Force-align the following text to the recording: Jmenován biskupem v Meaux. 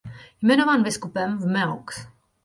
Jmenován 0.41 0.83
biskupem 0.83 1.37
v 1.37 1.47
Meaux. 1.47 2.07